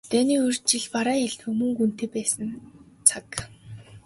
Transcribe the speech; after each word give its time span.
Дайны 0.11 0.35
урьд 0.45 0.63
жил 0.71 0.85
бараа 0.93 1.17
элбэг, 1.25 1.53
мөнгө 1.59 1.79
ч 1.83 1.85
үнэтэй 1.85 2.09
байсан 2.15 2.49
цаг. 3.07 3.27